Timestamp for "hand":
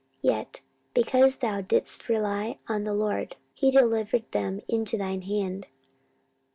5.21-5.67